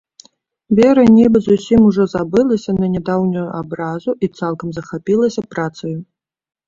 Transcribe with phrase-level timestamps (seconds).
[0.77, 5.97] Вера нібы зусім ужо забылася на нядаўнюю абразу і цалкам захапілася працаю.